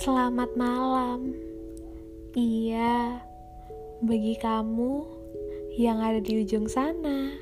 [0.00, 1.36] Selamat malam.
[2.32, 3.20] Iya,
[4.00, 5.04] bagi kamu
[5.76, 7.36] yang ada di ujung sana,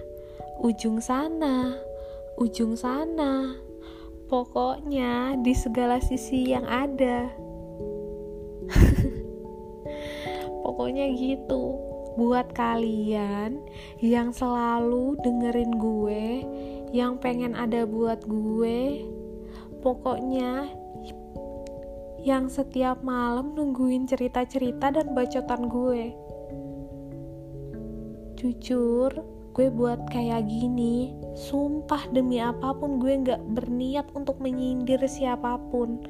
[0.58, 1.78] ujung sana,
[2.34, 3.54] ujung sana,
[4.26, 7.30] pokoknya di segala sisi yang ada.
[10.66, 11.78] pokoknya gitu.
[12.18, 13.62] Buat kalian
[14.02, 16.26] yang selalu dengerin gue,
[16.90, 19.06] yang pengen ada buat gue,
[19.78, 20.74] pokoknya
[22.28, 26.12] yang setiap malam nungguin cerita-cerita dan bacotan gue.
[28.36, 29.08] Jujur,
[29.56, 36.04] gue buat kayak gini, sumpah demi apa pun gue gak berniat untuk menyindir siapa pun.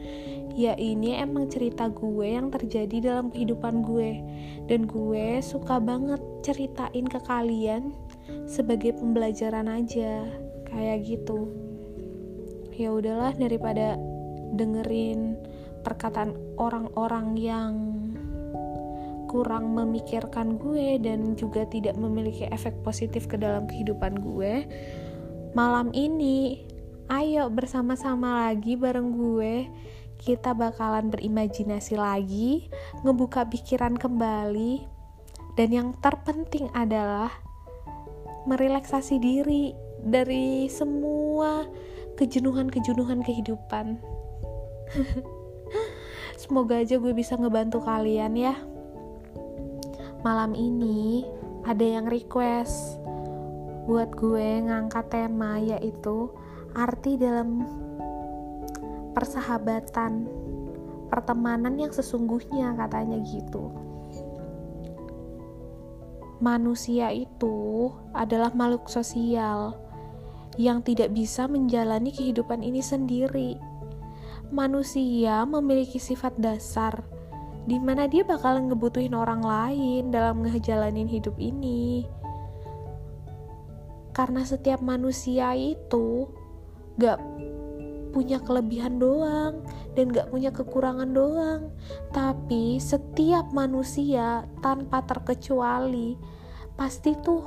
[0.58, 4.18] Ya ini emang cerita gue yang terjadi dalam kehidupan gue.
[4.66, 7.94] Dan gue suka banget ceritain ke kalian
[8.50, 10.26] sebagai pembelajaran aja.
[10.66, 11.46] Kayak gitu.
[12.74, 13.94] Ya udahlah daripada
[14.58, 15.47] dengerin
[15.82, 17.72] perkataan orang-orang yang
[19.28, 24.64] kurang memikirkan gue dan juga tidak memiliki efek positif ke dalam kehidupan gue.
[25.52, 26.64] Malam ini,
[27.12, 29.68] ayo bersama-sama lagi bareng gue.
[30.18, 32.66] Kita bakalan berimajinasi lagi,
[33.06, 34.82] ngebuka pikiran kembali,
[35.54, 37.30] dan yang terpenting adalah
[38.50, 39.70] merelaksasi diri
[40.02, 41.62] dari semua
[42.18, 44.02] kejenuhan-kejenuhan kehidupan.
[46.48, 48.56] Semoga aja gue bisa ngebantu kalian ya.
[50.24, 51.28] Malam ini
[51.68, 52.96] ada yang request
[53.84, 56.32] buat gue ngangkat tema yaitu
[56.72, 57.68] arti dalam
[59.12, 60.24] persahabatan,
[61.12, 63.68] pertemanan yang sesungguhnya katanya gitu.
[66.40, 69.76] Manusia itu adalah makhluk sosial
[70.56, 73.67] yang tidak bisa menjalani kehidupan ini sendiri
[74.50, 77.04] manusia memiliki sifat dasar
[77.68, 82.08] di mana dia bakalan ngebutuhin orang lain dalam ngejalanin hidup ini.
[84.16, 86.26] Karena setiap manusia itu
[86.96, 87.20] gak
[88.10, 91.70] punya kelebihan doang dan gak punya kekurangan doang.
[92.10, 96.16] Tapi setiap manusia tanpa terkecuali
[96.74, 97.44] pasti tuh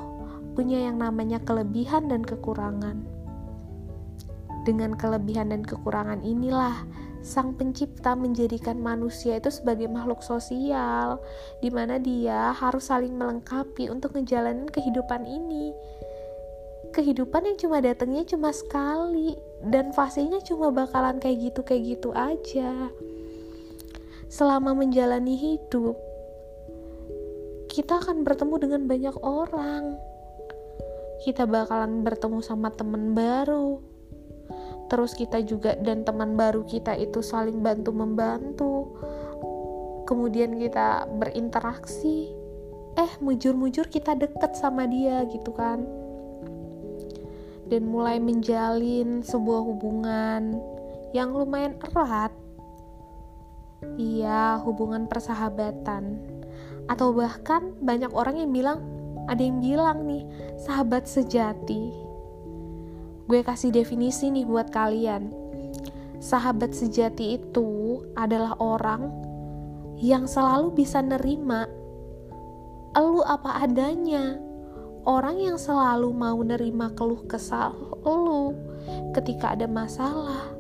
[0.54, 3.21] punya yang namanya kelebihan dan kekurangan.
[4.62, 6.86] Dengan kelebihan dan kekurangan inilah
[7.22, 11.22] Sang Pencipta menjadikan manusia itu sebagai makhluk sosial,
[11.62, 15.70] di mana dia harus saling melengkapi untuk ngejalanin kehidupan ini.
[16.90, 22.90] Kehidupan yang cuma datangnya cuma sekali, dan fasenya cuma bakalan kayak gitu kayak gitu aja.
[24.26, 25.94] Selama menjalani hidup,
[27.70, 29.94] kita akan bertemu dengan banyak orang.
[31.22, 33.91] Kita bakalan bertemu sama teman baru,
[34.92, 38.74] terus kita juga dan teman baru kita itu saling bantu membantu.
[40.04, 42.36] Kemudian kita berinteraksi.
[43.00, 45.88] Eh mujur-mujur kita deket sama dia gitu kan.
[47.72, 50.60] Dan mulai menjalin sebuah hubungan
[51.16, 52.36] yang lumayan erat.
[53.96, 56.20] Iya hubungan persahabatan.
[56.92, 58.84] Atau bahkan banyak orang yang bilang
[59.32, 60.28] ada yang bilang nih
[60.60, 62.11] sahabat sejati
[63.30, 65.30] Gue kasih definisi nih buat kalian.
[66.22, 69.10] Sahabat sejati itu adalah orang
[70.02, 71.66] yang selalu bisa nerima
[72.98, 74.38] elu apa adanya.
[75.02, 77.74] Orang yang selalu mau nerima keluh kesal
[78.06, 78.54] elu
[79.18, 80.54] ketika ada masalah.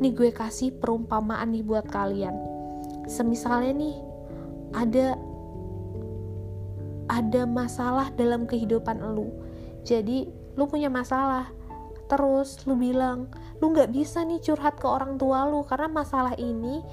[0.00, 2.32] Nih gue kasih perumpamaan nih buat kalian.
[3.04, 3.96] Semisalnya nih
[4.72, 5.06] ada
[7.12, 9.28] ada masalah dalam kehidupan elu.
[9.84, 11.50] Jadi lu punya masalah
[12.06, 16.84] terus lu bilang lu nggak bisa nih curhat ke orang tua lu karena masalah ini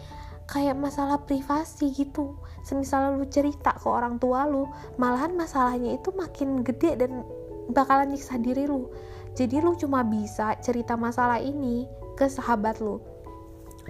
[0.51, 2.35] kayak masalah privasi gitu.
[2.67, 4.67] Semisal lu cerita ke orang tua lu
[4.99, 7.23] malahan masalahnya itu makin gede dan
[7.71, 8.91] bakalan nyiksa diri lu.
[9.31, 11.87] Jadi lu cuma bisa cerita masalah ini
[12.19, 12.99] ke sahabat lu.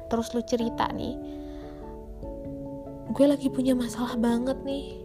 [0.07, 1.41] Terus lu cerita nih
[3.11, 5.01] gue lagi punya masalah banget nih.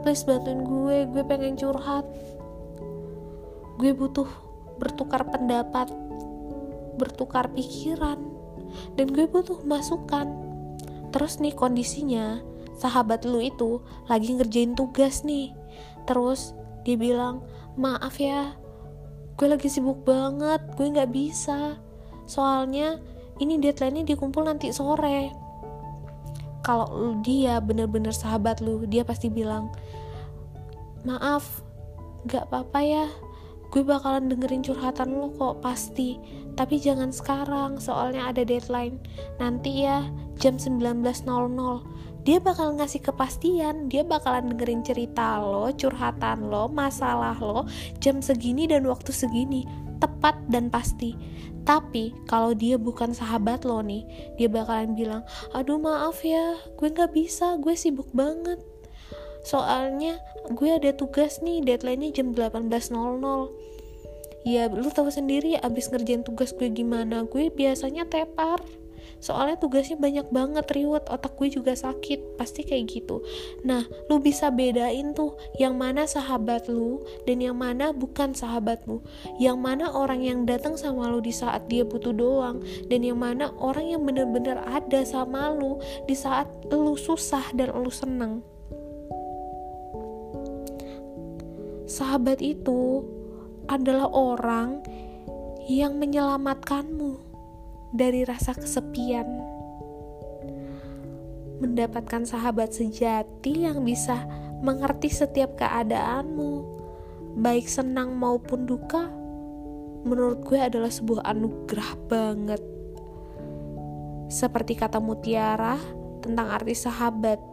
[0.00, 2.06] Please bantuin gue gue pengen curhat
[3.80, 4.28] gue butuh
[4.80, 5.88] bertukar pendapat,
[6.98, 8.18] bertukar pikiran,
[8.98, 10.28] dan gue butuh masukan.
[11.12, 12.40] Terus nih kondisinya,
[12.76, 15.52] sahabat lu itu lagi ngerjain tugas nih.
[16.08, 17.44] Terus dia bilang,
[17.78, 18.56] maaf ya,
[19.38, 21.78] gue lagi sibuk banget, gue gak bisa.
[22.26, 22.98] Soalnya
[23.38, 25.30] ini deadline-nya dikumpul nanti sore.
[26.62, 29.70] Kalau dia bener-bener sahabat lu, dia pasti bilang,
[31.02, 31.62] maaf,
[32.26, 33.06] gak apa-apa ya,
[33.72, 36.20] gue bakalan dengerin curhatan lo kok pasti.
[36.52, 39.00] Tapi jangan sekarang soalnya ada deadline.
[39.40, 40.04] Nanti ya
[40.36, 41.24] jam 19.00
[42.22, 47.66] dia bakal ngasih kepastian dia bakalan dengerin cerita lo curhatan lo masalah lo
[47.98, 49.64] jam segini dan waktu segini.
[49.98, 51.16] Tepat dan pasti.
[51.62, 54.04] Tapi kalau dia bukan sahabat lo nih
[54.36, 55.22] dia bakalan bilang
[55.56, 58.58] aduh maaf ya gue nggak bisa gue sibuk banget
[59.42, 60.18] soalnya
[60.50, 63.72] gue ada tugas nih deadline-nya jam 18.00
[64.42, 67.26] ya lu tahu sendiri abis ngerjain tugas gue gimana.
[67.26, 68.62] Gue biasanya tepar.
[69.22, 73.22] Soalnya tugasnya banyak banget riwet otak gue juga sakit pasti kayak gitu.
[73.62, 78.98] Nah lu bisa bedain tuh yang mana sahabat lu dan yang mana bukan sahabat lu
[79.38, 83.54] yang mana orang yang datang sama lu di saat dia butuh doang dan yang mana
[83.62, 85.78] orang yang bener-bener ada sama lu
[86.10, 88.42] di saat lu susah dan lu seneng
[91.92, 93.04] sahabat itu
[93.68, 94.80] adalah orang
[95.68, 97.20] yang menyelamatkanmu
[97.92, 99.28] dari rasa kesepian.
[101.60, 104.24] Mendapatkan sahabat sejati yang bisa
[104.64, 106.64] mengerti setiap keadaanmu,
[107.38, 109.12] baik senang maupun duka,
[110.08, 112.62] menurut gue adalah sebuah anugerah banget.
[114.32, 115.76] Seperti kata Mutiara
[116.24, 117.51] tentang arti sahabat.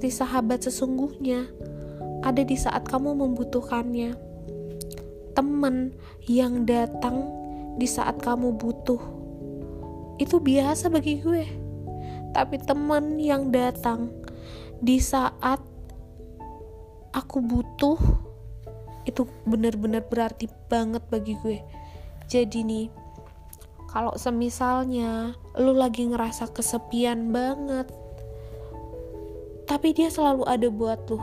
[0.00, 1.44] Arti sahabat sesungguhnya
[2.24, 4.16] ada di saat kamu membutuhkannya.
[5.36, 5.92] Temen
[6.24, 7.28] yang datang
[7.76, 8.96] di saat kamu butuh
[10.16, 11.44] itu biasa bagi gue.
[12.32, 14.08] Tapi temen yang datang
[14.80, 15.60] di saat
[17.12, 18.00] aku butuh
[19.04, 21.60] itu bener-bener berarti banget bagi gue.
[22.24, 22.88] Jadi nih
[23.92, 27.92] kalau semisalnya lu lagi ngerasa kesepian banget
[29.70, 31.22] tapi dia selalu ada buat lu.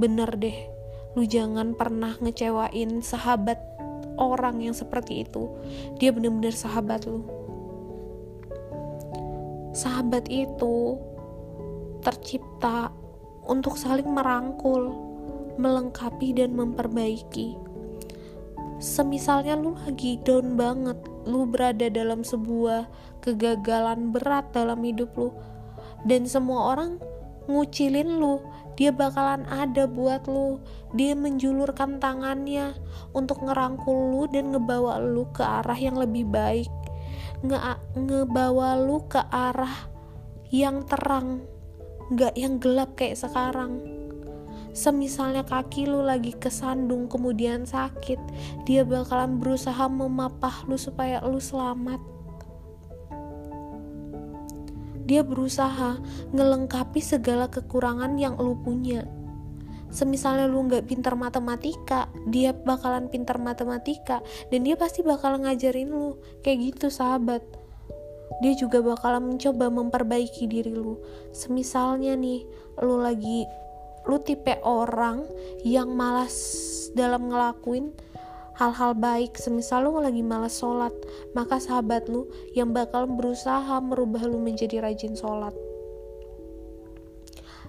[0.00, 0.56] Bener deh
[1.16, 3.60] lu jangan pernah ngecewain sahabat
[4.16, 5.52] orang yang seperti itu.
[6.00, 7.24] Dia bener-bener sahabat lu.
[9.76, 10.96] Sahabat itu
[12.00, 12.88] tercipta
[13.44, 14.96] untuk saling merangkul
[15.60, 17.56] melengkapi dan memperbaiki.
[18.76, 22.88] Semisalnya lu lagi down banget lu berada dalam sebuah
[23.24, 25.32] kegagalan berat dalam hidup lu.
[26.04, 27.00] Dan semua orang
[27.46, 28.42] ngucilin lu.
[28.76, 30.60] Dia bakalan ada buat lu.
[30.92, 32.76] Dia menjulurkan tangannya
[33.16, 36.70] untuk ngerangkul lu dan ngebawa lu ke arah yang lebih baik.
[37.40, 37.58] Nge
[37.96, 39.88] ngebawa lu ke arah
[40.52, 41.42] yang terang
[42.06, 43.82] nggak yang gelap kayak sekarang.
[44.76, 48.20] Semisalnya kaki lu lagi kesandung kemudian sakit
[48.68, 52.15] dia bakalan berusaha memapah lu supaya lu selamat
[55.06, 56.02] dia berusaha
[56.34, 59.06] ngelengkapi segala kekurangan yang lu punya.
[59.86, 64.20] Semisalnya lu nggak pintar matematika dia bakalan pintar matematika
[64.50, 66.18] dan dia pasti bakal ngajarin lu.
[66.42, 67.40] Kayak gitu sahabat.
[68.42, 71.00] Dia juga bakalan mencoba memperbaiki diri lu.
[71.32, 72.44] Semisalnya nih
[72.82, 73.46] lu lagi
[74.06, 75.26] lu tipe orang
[75.66, 76.34] yang malas
[76.94, 77.90] dalam ngelakuin
[78.56, 79.36] hal-hal baik.
[79.36, 80.92] Semisal lu lagi malas sholat
[81.36, 85.52] maka sahabat lu yang bakal berusaha merubah lu menjadi rajin sholat.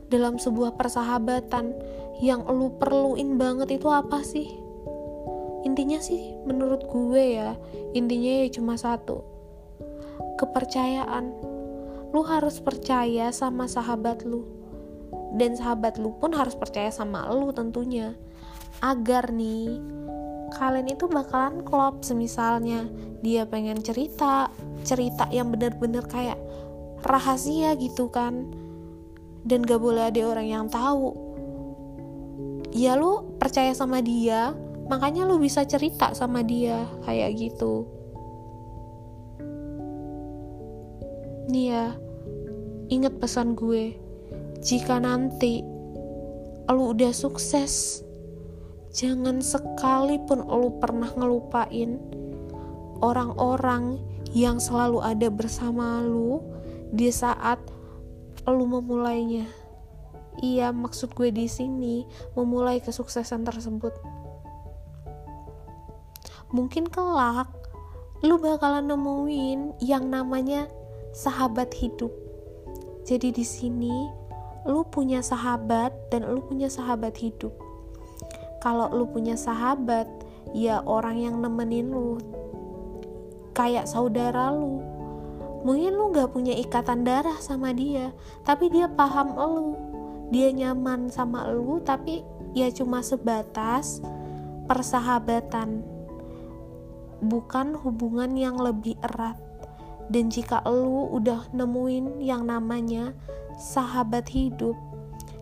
[0.07, 1.75] Dalam sebuah persahabatan
[2.24, 4.48] yang lu perluin banget itu apa sih?
[5.67, 7.60] Intinya sih menurut gue ya
[7.91, 9.24] intinya ya cuma satu.
[10.39, 11.34] Kepercayaan.
[12.15, 14.48] Lu harus percaya sama sahabat lu.
[15.36, 18.15] Dan sahabat lu pun harus percaya sama lu tentunya.
[18.79, 19.82] Agar nih
[20.56, 22.88] kalian itu bakalan klop semisalnya
[23.20, 24.48] dia pengen cerita
[24.88, 26.39] cerita yang bener-bener kayak
[27.04, 28.48] rahasia gitu kan.
[29.48, 31.16] Dan gak boleh ada orang yang tahu.
[32.75, 34.51] Ya lu percaya sama dia
[34.88, 37.88] makanya lu bisa cerita sama dia kayak gitu.
[41.48, 41.96] Nih ya
[42.92, 43.96] inget pesan gue.
[44.63, 45.63] Jika nanti
[46.68, 48.04] lu udah sukses
[48.98, 52.01] jangan sekalipun lu pernah ngelupain
[52.98, 54.01] orang-orang
[54.34, 56.42] yang selalu ada bersama lu
[56.89, 57.62] di saat
[58.50, 59.46] lu memulainya.
[60.42, 63.94] Iya, maksud gue di sini memulai kesuksesan tersebut.
[66.50, 67.54] Mungkin kelak
[68.25, 70.66] lu bakalan nemuin yang namanya
[71.13, 72.10] sahabat hidup.
[73.06, 74.10] Jadi di sini
[74.66, 77.66] lu punya sahabat dan lu punya sahabat hidup
[78.67, 80.12] kalau lu punya sahabat
[80.51, 82.19] ya orang yang nemenin lu.
[83.55, 84.83] Kayak saudara lu.
[85.63, 88.12] Mungkin lu gak punya ikatan darah sama dia
[88.43, 89.79] tapi dia paham lu.
[90.36, 94.03] Dia nyaman sama lu tapi ya cuma sebatas
[94.67, 95.88] persahabatan.
[97.24, 99.39] Bukan hubungan yang lebih erat.
[100.12, 103.15] Dan jika lu udah nemuin yang namanya
[103.55, 104.75] sahabat hidup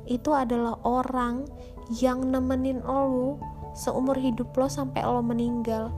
[0.06, 1.50] itu adalah orang
[1.94, 3.38] yang nemenin lu
[3.76, 5.92] seumur hidup lo sampai lo meninggal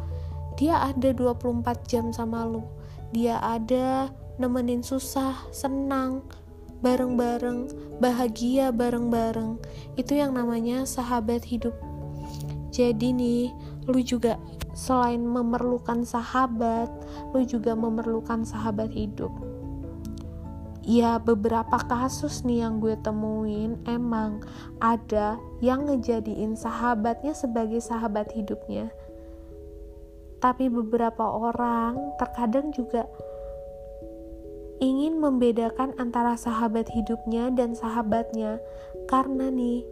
[0.58, 2.66] dia ada 24 jam sama lu
[3.14, 6.26] dia ada nemenin susah senang
[6.82, 9.58] bareng-bareng, bahagia bareng-bareng.
[9.98, 11.74] Itu yang namanya sahabat hidup.
[12.70, 13.44] Jadi nih,
[13.90, 14.38] lu juga
[14.78, 16.92] selain memerlukan sahabat,
[17.34, 19.34] lu juga memerlukan sahabat hidup.
[20.88, 24.40] Ya, beberapa kasus nih yang gue temuin emang
[24.80, 28.88] ada yang ngejadiin sahabatnya sebagai sahabat hidupnya.
[30.40, 33.04] Tapi beberapa orang terkadang juga
[34.80, 38.64] ingin membedakan antara sahabat hidupnya dan sahabatnya.
[39.12, 39.84] Karena nih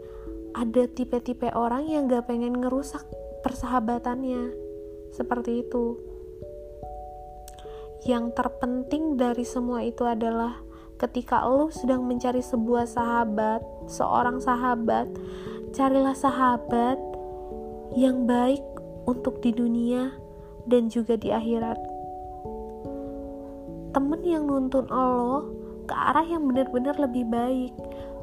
[0.55, 3.03] ada tipe-tipe orang yang gak pengen ngerusak
[3.43, 4.47] persahabatannya.
[5.11, 5.99] Seperti itu.
[8.07, 10.64] Yang terpenting dari semua itu adalah
[10.95, 13.59] ketika lo sedang mencari sebuah sahabat
[13.91, 15.11] seorang sahabat
[15.75, 16.95] carilah sahabat
[17.95, 18.63] yang baik
[19.03, 20.15] untuk di dunia
[20.65, 21.77] dan juga di akhirat.
[23.91, 25.47] Temen yang nuntun Allah
[25.85, 27.71] ke arah yang benar-benar lebih baik.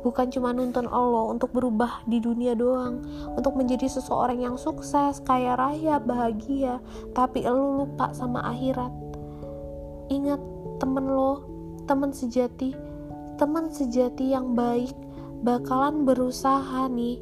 [0.03, 3.07] Bukan cuma nuntun Allah untuk berubah di dunia doang
[3.39, 6.83] untuk menjadi seseorang yang sukses kaya raya bahagia
[7.15, 8.91] tapi lo lupa sama akhirat.
[10.11, 10.41] Ingat
[10.83, 11.52] temen lo
[11.93, 12.73] temen sejati
[13.37, 14.97] teman sejati yang baik
[15.45, 17.21] bakalan berusaha nih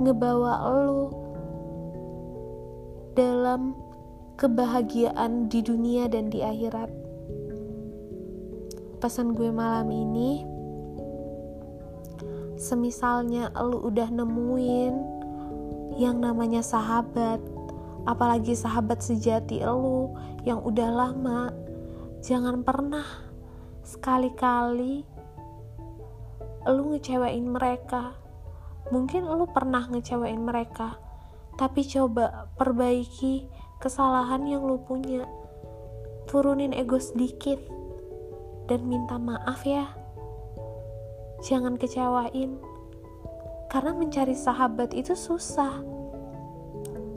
[0.00, 1.12] ngebawa lo
[3.12, 3.76] dalam
[4.40, 6.88] kebahagiaan di dunia dan di akhirat.
[8.96, 10.40] Pesan gue malam ini
[12.56, 14.94] semisalnya lu udah nemuin
[16.00, 17.44] yang namanya sahabat
[18.08, 20.16] apalagi sahabat sejati lu
[20.48, 21.52] yang udah lama
[22.24, 23.25] jangan pernah
[23.86, 25.06] sekali-kali
[26.66, 28.18] lu ngecewain mereka
[28.90, 30.98] mungkin lu pernah ngecewain mereka
[31.54, 33.46] tapi coba perbaiki
[33.78, 35.22] kesalahan yang lu punya
[36.26, 37.62] turunin ego sedikit
[38.66, 39.86] dan minta maaf ya.
[41.46, 42.58] Jangan kecewain,
[43.70, 45.95] karena mencari sahabat itu susah.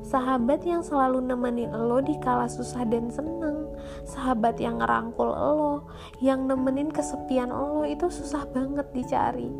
[0.10, 3.70] Sahabat yang selalu nemenin lo di kala susah dan seneng,
[4.10, 5.86] sahabat yang ngerangkul lo,
[6.18, 9.54] yang nemenin kesepian lo itu susah banget dicari.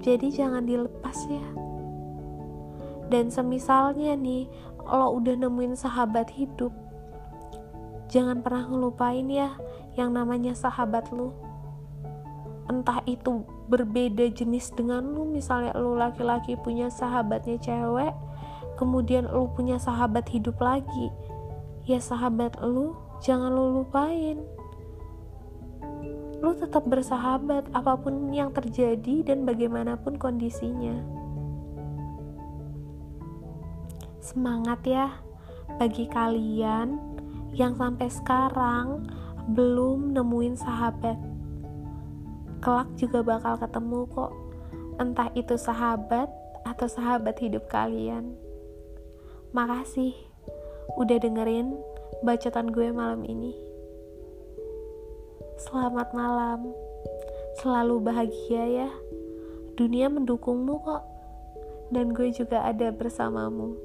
[0.00, 1.46] Jadi jangan dilepas ya.
[3.12, 4.48] Dan semisalnya nih,
[4.80, 6.72] lo udah nemuin sahabat hidup,
[8.08, 9.60] jangan pernah ngelupain ya
[9.92, 11.36] yang namanya sahabat lu
[12.66, 18.14] entah itu berbeda jenis dengan lu misalnya lu laki-laki punya sahabatnya cewek
[18.76, 21.10] kemudian lu punya sahabat hidup lagi
[21.88, 24.40] ya sahabat lu jangan lu lupain
[26.44, 31.00] lu tetap bersahabat apa pun yang terjadi dan bagaimanapun kondisinya
[34.20, 35.08] semangat ya
[35.80, 37.16] bagi kalian
[37.56, 39.06] yang sampai sekarang
[39.46, 41.18] belum nemuin sahabat.
[42.58, 44.32] Kelak juga bakal ketemu kok,
[44.98, 46.26] entah itu sahabat
[46.66, 48.34] atau sahabat hidup kalian.
[49.56, 50.12] Makasih
[51.00, 51.80] udah dengerin
[52.20, 53.56] bacotan gue malam ini.
[55.56, 56.76] Selamat malam,
[57.64, 58.90] selalu bahagia ya.
[59.80, 61.08] Dunia mendukungmu kok,
[61.88, 63.80] dan gue juga ada bersamamu.